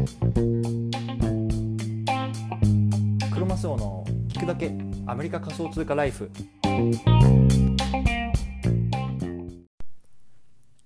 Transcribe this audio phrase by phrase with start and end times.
[0.00, 0.06] ク
[3.38, 4.72] ロマスオの聞くだけ
[5.06, 6.30] アメリカ仮想通貨ライフ。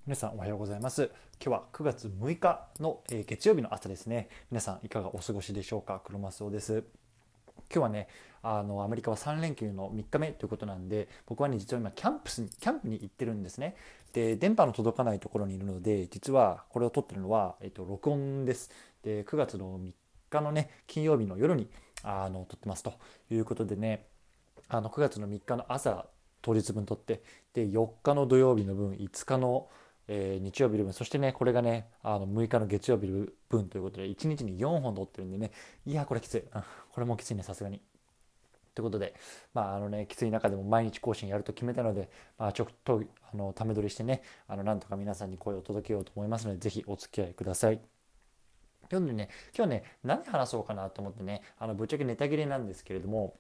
[0.05, 1.13] 皆さんおはようございます。
[1.41, 4.29] 今日は9月6日の、えー月曜日の朝ですね。
[4.51, 6.03] 皆さんいかがお過ごしでしょうか？
[6.05, 6.83] クロマスオです。
[7.73, 8.09] 今日はね
[8.43, 13.75] あのアメリカは3連休の3日目ということなんで僕はね実は今キャンプスにキャンプに行ってるんですね。
[14.13, 18.71] で電波の届かないところにいるので実はこれを撮ってるのは、えっと、録音です。
[19.03, 19.93] で9月の3
[20.31, 21.69] 日のね金曜日の夜に
[22.03, 22.93] あの撮ってますと。
[23.31, 24.07] いうことでね
[24.69, 26.07] あの9月の3日の朝
[26.43, 27.23] 当日分撮って
[27.55, 29.69] で4日の土曜日の分5日の、
[30.09, 33.07] えー日曜日の分そしてねこれがねあの6日の月曜日
[33.49, 35.51] 分ということで1日に4本撮ってるんでね
[35.87, 36.43] いやこれきつい、
[36.93, 37.81] これもきついねさすがに。
[38.75, 39.15] ということで、
[39.55, 47.81] まああのね、きつい中でも毎日更新やると決めたので、まあ、ちょっとあのため撮りしてねあのなんとか皆さんに声を届けようと思いますのでぜひお付き合いください。
[48.89, 53.37] ということでね今日ね何話そうかなと思ってねあのぶっちゃけネタ切れなんですけれども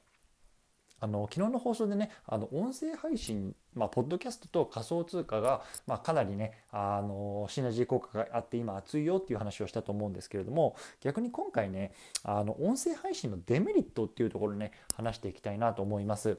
[1.04, 16.38] あの昨日の放送でねあの音声配信、まあ、ポッドキャストと仮想通貨が、まあ、かなりねあのシナジー効果があって今熱いよっていう話をしたと思うんですけれども逆に今回ねあの音声配信のデメリットっていうところね話していきたいなと思います。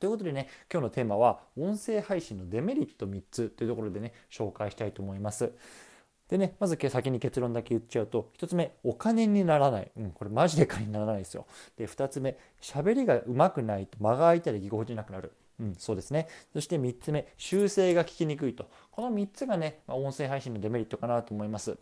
[0.00, 5.52] ということでね今日のテーマは音声配信のデメリット3つというところでね紹介したいと思います。
[6.28, 9.90] でね、まず先に結論だけ言っちゃうと、1つ目、お金にならない。
[9.96, 11.46] うん、これマジで金にならないですよ。
[11.76, 15.32] で、2つ目、喋りが上手くないと間が空いたりぎこちなくなる。
[15.58, 16.28] うん、そうですね。
[16.52, 18.68] そして3つ目、修正が効きにくいと。
[18.90, 21.78] この3つがね、ま音声配信のデメリットかなと思います。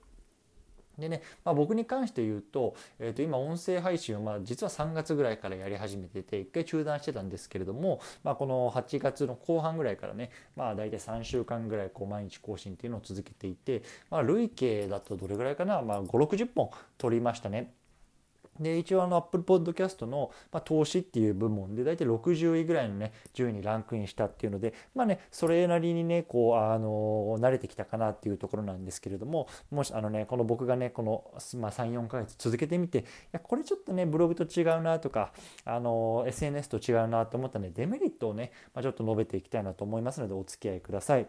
[0.98, 17.72] でね、まあ、僕に関して言うと,、えー、と今音声配信をまあ実は3月ぐらいからやり始めてて1回中断してたんですけれども、まあ、この8月の後半ぐらいからね、まあ、大体3週間ぐらいこう毎日更新っていうのを続けていて、まあ、累計だとどれぐらいかな、まあ、560本撮りましたね。
[18.60, 31.24] で一応あの Apple Podcast の、まあ、投資っていう部門で大体60位ぐらいのね順位にランクインしたっていうのでまあねそれなりにねこうあの慣れてきたかなっていうところなんですけれどももしあのねこの僕がねこの、
[31.58, 33.02] まあ、34ヶ月続けてみてい
[33.32, 35.32] やこれちょっとねブログと違うなとか
[35.64, 41.28] あの SNS と違うなと思ったねデメリットをね、まあ、ちょっと述べていきたいなと思いますのでお付き合いください。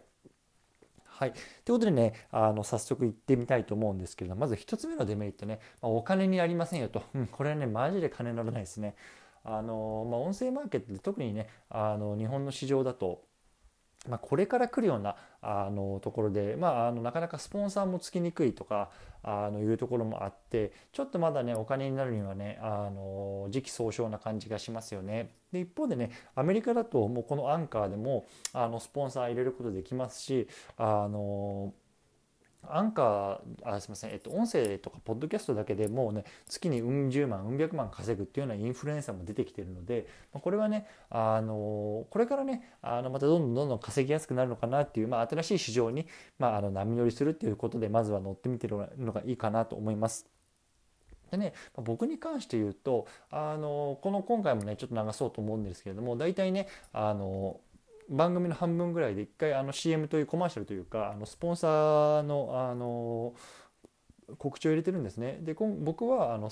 [1.18, 1.32] はい。
[1.32, 1.42] という
[1.74, 7.02] ことでね、あの、早速行ってみたいと思うんですけれど、まず1つ目のデメリットね、まあお金になりませんよと。
[7.16, 8.96] うん、これはね、マジで金にならないですね。
[9.44, 13.24] あの、まあ、音声マーケットで特にね、あの、日本の市場だと、
[14.08, 18.90] まあ、これから来るようなあのところで、まあ、あのなかなかスポンサーもつきにくいとか
[19.24, 25.32] あのいうところもあってちょっとまだねお金になるにはねあの時期尚早な感じがしますよね。
[25.52, 30.48] で一方でねアメリカだともうこのアンカーでもあのスポンサー入れることできますし
[30.78, 31.74] あの
[32.70, 46.08] アンカーあすみません、えっと、音声とかポッドキャストだけでもうね月にうん十万うん百万稼ぐっていうようなインフルエンサーも出てきてるのでまあこれはねあのこれからねあのまたどんどんどんどん稼ぎやすくなるのかなっていう、まあ、新しい市場に、
[46.40, 50.28] まあ、あの波乗りするっていうことでまずは乗ってみてるのがいいかなと思います。
[51.32, 57.60] でね、僕に関して言うとあのこの今回もねちょっと流そうと思うんですけれども大体ねあの
[58.10, 63.34] 番組の半分ぐらいで一回あの CM というコマーシャルというかあのスポンサーのあの
[64.38, 65.40] 告知を入れてるんですね。
[65.42, 66.52] で僕はあの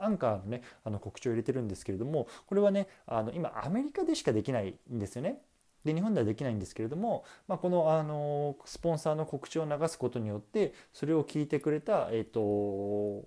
[0.00, 5.40] アンカーのねあの告知を入れてるんですけれどもこれはねあの今アメリカでしかできないんですよね。
[5.84, 13.24] で日本ではできないんですけれども、まあ、このあのスポンサーの告知を流すことによってそれを聞いてくれたえっ、と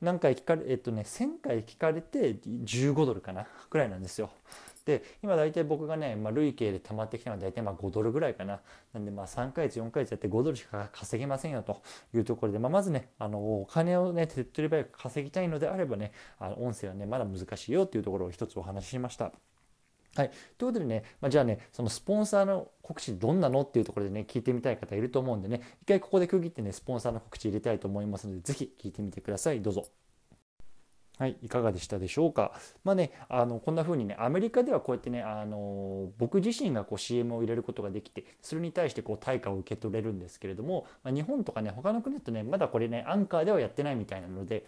[0.00, 4.30] 何回聞かれえっ、とね1,000回聞かれて15ドルかなくらいなんですよ。
[4.84, 8.60] で今大体僕がね、まあ、累計で溜まってきたのは大体まあ5ドルぐらいかな
[8.92, 11.82] なんでまあ3ヶ月4ヶ月やって5ドルしか稼げませんよと
[12.14, 19.32] いうところで、まあ、まずねあのお金をね手っ取り早く稼ぎたいのであればねあの音声はねまだ難しいよっていうところを一つお話ししました。
[20.16, 30.03] はい、ということでね、まあ、じゃあねそのスポンサーの告知どんなのっていうところでね聞いてみたい方いると思うんでね一回ここで区切ってねスポンサーの告知入れたいと思いますのでぜひ聞いてみてくださいどうぞ。
[31.16, 32.52] はい、いかがでしたでしょうか？
[32.82, 44.66] まあね、あのこんな風にね、アメリカではこうやってね、あの僕自身がこう CM を入れることができて、それに対してこう対価を受け取れるんですけれども、まあ、日本とかね、他の国だとね、まだこれね、アンカーではやってないみたいなので、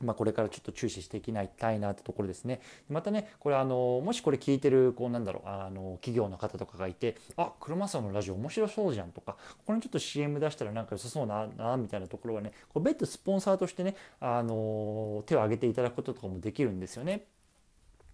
[0.00, 2.60] まあ、これからちょっと注視していきたいなってところですね。
[2.88, 9.36] またね、これあの、もしこれ聞いてる、こうなんだろう、あの、企業の方とかがいて、あ、クロマサのラジオ面白そうじゃんとか、
[9.66, 17.26] これちょっと CM 出したらなんか良さそうな、な、みたいなところはね、こう別途スポンサーとしてね、あの、手を挙げていただくこととかもできるんですよね。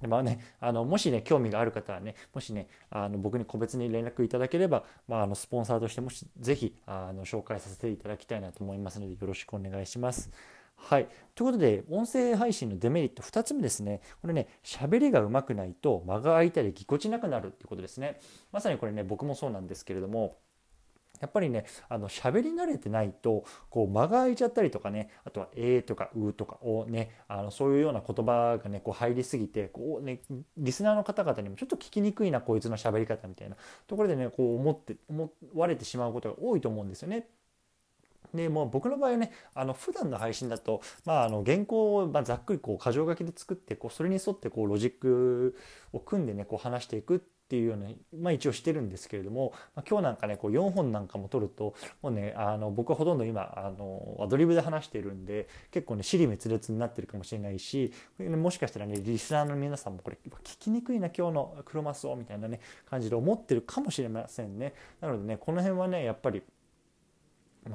[0.07, 10.31] まあね、あのもしね興味がある方はねもしねあの僕に個別に連絡いただければ、まあ、あのスポンサーとしてもしぜひあの紹介させていただきたいなと思いますのでよろしくお願いします。
[10.79, 11.09] はい。
[11.35, 14.01] ということで、音声配信のデメリット2つ目ですね。
[14.23, 18.21] これね、喋りがうまくないと間が空いたりぎこちなくなるっていうことですね。
[18.53, 20.39] まさにこれね、僕もそうなんですけれども、
[21.21, 30.21] やっぱりねあの喋り慣れてないとこう間が空いちゃったりとかねあとは「えー」とか「う」とかをねあのそういうような言葉がねこう入りすぎてこう、ね、
[30.57, 37.27] リスナーの方々にもちょっと聞きにくいなこいつの喋り方みたいなところでねこう思って思われてしまうことが多いと思うんですよね。
[38.35, 45.57] でもう僕の場合はねあの普段の配信だと、まあ、あの原稿をまざっくりこう箇条書きで作ってこうそれに沿ってこうロジック
[45.93, 47.89] を組んでねこう話していくっていうような、
[48.21, 64.75] まあ、一応してるんですけれども、まあ、今日なんかねこう4本なんかも撮るともうねあの僕はほとんど今あのアドリブで話してるんで結構ね尻滅裂になってるかもしれないしもしかしたらねリスナーの皆さんもこれ聞きにくいな今日のクロマスをみたいなね感じで思ってるかもしれませんね。
[65.01, 66.43] なのでねこの辺はねやっぱり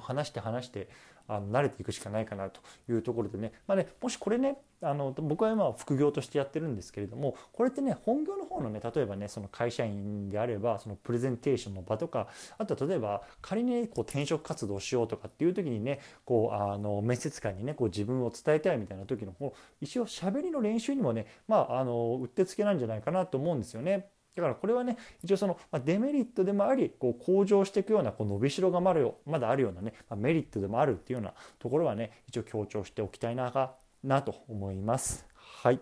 [0.01, 0.89] 話して話して
[1.27, 24.09] あの慣れていくしかないかなというところでね,、まあね、もしこれねあの僕は今副業としてやってるんですけれどもこれってね本業の方のね例えばねその会社員であればそのプレゼンテーションの場とかあとは例えば仮に、ね、こう転職活動しようとかっていう時にねこうあの面接官にねこう自分を伝えたいみたいな時のこう一応しゃべりの練習にもねまああのうってつけなんじゃないかなと思うんですよね。
[24.35, 35.25] だからこれはね一応その、まデメリットでもありこう向上していくようなこう伸びしろがまるまだあるようなね、まメリットでもあるっていうようなところはね一応強調しておきたいななと思います。
[35.35, 35.79] はい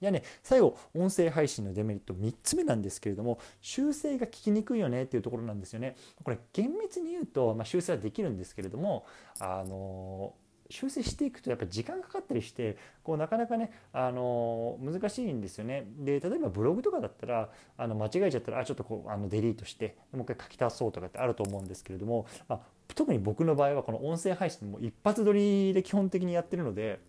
[0.00, 5.94] じゃね、最後、音声配信のデメリット3つ目なんですけれども、修正が聞きにくいよねっていうところなんですよね。
[6.24, 9.04] これ、厳密に言うと、まあ、修正はできるんですけれども、
[9.40, 10.32] あの
[10.70, 15.86] 修正していくとやっぱり時間かかったりしてこうなかなかねあの難しいんですよね。
[15.98, 22.60] で例えばブログとかだったらあの間違えちゃったらあちょっとこうあのデリートしてもう一回書き足そうとかってあると思うんですけれども、まあ、
[22.94, 27.00] 特に僕の場合はこの音声配信も一発撮りで基本的にやってるので。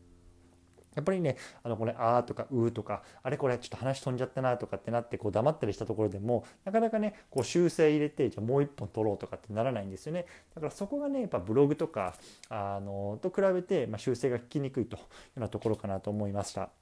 [0.95, 10.25] やっぱりね、あのこれ、あーとか、うーとか、あれこれ、ちょっと話飛んじゃったなとかってなって、こう黙ったりしたところでも、なかなかね、こう修正入れて、じゃあもう一本取ろうとかってならないんですよね。
[10.55, 12.15] だからそこがね、やっぱブログとか、
[12.49, 15.07] あの、と比べて、まあ、修正が効きにくいというよ
[15.37, 16.80] うなところかなと思いました。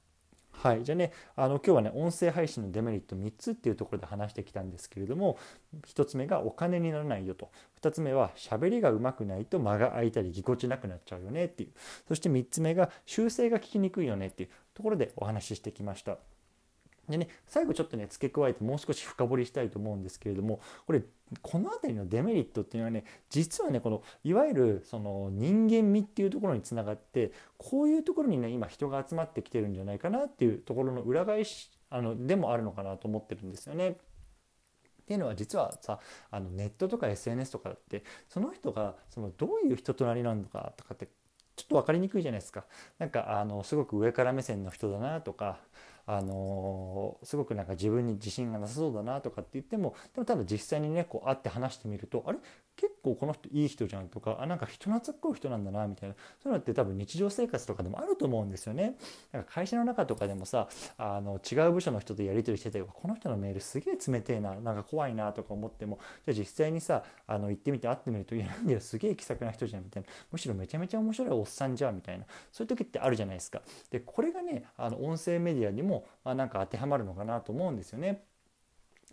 [0.62, 5.38] はい、じゃあねあの今日はね音声配信のデメリット3つっていうところで話してきたんですけれども
[5.86, 7.50] 1つ目がお金にならないよと。
[7.80, 11.70] 2つ目は喋りがうまくないと間が空いたりぎこちなくなっちゃうよねっていう。
[12.08, 16.18] そして3つ目が修正が効きにくいよねっていうところでお話ししてきました。
[17.10, 21.02] でね、最後ちょっとね付け加えてもう少し深掘りしたいと思うんですけれどもこれ
[21.42, 33.88] この辺りのデメリットっていうのはね実はねこのいわゆるその人間味っていうところにつながってこういうところにね今人が集まってきてるんじゃないかなっていうところの裏返しあのでもあるのかなと思ってるんですよね。
[33.90, 33.94] っ
[35.10, 35.98] ていうのは実はさ
[36.30, 41.08] あのネットとか SNS とかだってその人がそのどういう人となりなのかとかって
[41.56, 42.64] ちょっと分かりにくいじゃないですか。
[42.98, 45.58] なんかあのすごく上から目線の人だなとか
[46.12, 52.38] あのすごくなんか自分に自信がなさそうだなとかって言ってもでもただ実際にねこう会って話してみるとあれ？
[52.80, 58.96] 結構この人いい人じゃんとかあなんか人懐っこい人なんだなみたいなそういうのって多分日常生活とかでもあると思うんですよね。
[59.32, 60.66] なんか会社の中とかでもさ
[60.96, 73.60] あの違う部署の人とやり取りしててこの人のメールすげえ冷てえななんか怖いなとか思ってもじゃあ実際にさあの行ってみて会ってみるといやなんですげえ気さくな人じゃんみたいなむしろめちゃめちゃ面白いおっさんじゃんみたいなそういう時ってあるじゃないですか。
[73.90, 78.24] でこれがねあの音声メディアにも、まあ、なんか当てはまるのかなと思うんですよね。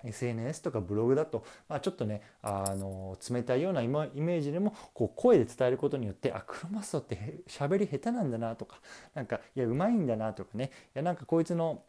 [0.04, 8.80] SNS とかブログだと、まあ、ちょっとねあの冷たいようなイメージでもこう声で伝えることによってあクロマスオって喋り下手なんだなとか
[9.16, 11.84] なんかいやうまいんだなとかねいやなんかこいつの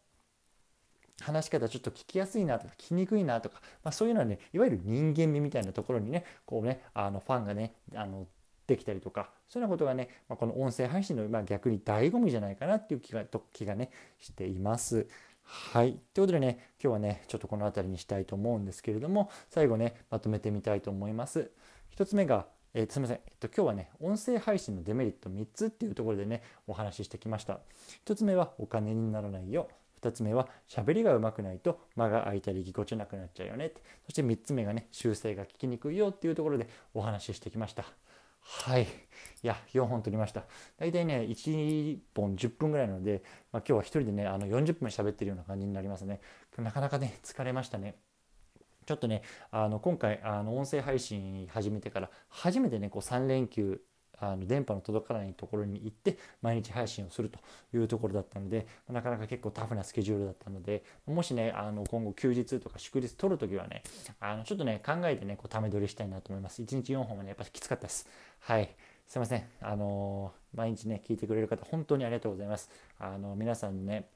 [1.21, 8.27] 話し方ちょっと聞きやすいなとか聞きにくいなとか、まあ、そういうのはねいわゆる人間味みたいなところにねこうねあのファンがねあの
[8.69, 15.09] できたりとかそういうようなことがね、まあ、この音声配信の、まあ、逆に醍醐味じゃないかなっていう気が気がねしています。
[15.51, 15.99] はい。
[16.13, 21.51] ということでね、今日はね、ちょっとこの辺りにしたいと思うんですけれども、最後ね、まとめてみたいと思います。
[21.97, 27.61] 1つ目が、えー、すみません、えっと、今日はね、音声配信のデメリット3つっていうところでね、お話ししてきました。
[28.05, 29.69] 1つ目はお金にならないよ。
[30.03, 33.73] 2つ目は喋りがうまくないと間が空いたりぎこちなくなっちゃうよね。
[34.05, 37.87] そして3つ目がね、修正が聞きにくいよっていうところでお話ししてきました。
[38.51, 38.85] はい。
[38.85, 38.87] い
[39.47, 40.45] や、4本撮りました。
[40.79, 46.21] 大体ね、1本10分ぐらいなので、まあ、今日は1人でね、あの40分喋ってるような感じになりますね。
[46.57, 47.97] なかなかね、疲れましたね。
[48.87, 53.83] ちょっとね、あの今回、あの音声配信始めてから、初めてね、こう3連休、
[54.21, 57.39] あの電波の届かないところに行って毎日配信をすると
[57.77, 63.83] いうところだったのでなかなか結構タフなスケジュールだったのでもしねあの今後休日とか祝日取るときはね
[64.21, 66.63] あのちょっとね考えてねこうため撮りしたいなと思います。
[66.63, 68.09] 1日4本はねやっぱりきつかったです。
[68.41, 68.69] はい。
[69.07, 69.45] すいません。
[69.63, 72.71] あの毎日ね聞いてくれる方本当にありがとうございます。
[72.99, 74.09] あの皆さんね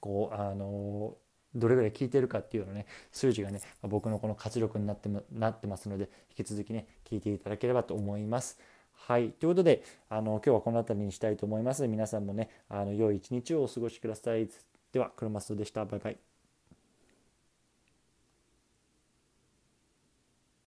[0.00, 1.16] こうあの
[1.54, 8.58] どれぐらい聞いてるかっていうのね数字がね僕のこの活力になってなってますので引き続きね聞いていただければと思います。
[8.96, 9.30] はい。
[9.30, 11.86] ということで、あの、今日はこの辺りにしたいと思います。
[11.86, 14.48] 皆さんもね、あの、良い一日をお過ごしください。
[14.92, 15.84] では、クロマスでした。
[15.84, 16.35] バイバイ。